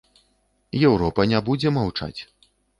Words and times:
Еўропа 0.89 1.27
не 1.35 1.43
будзе 1.51 1.77
маўчаць. 1.79 2.19